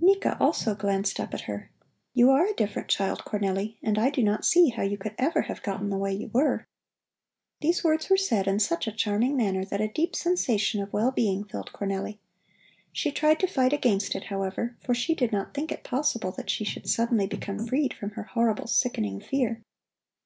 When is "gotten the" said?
5.62-5.98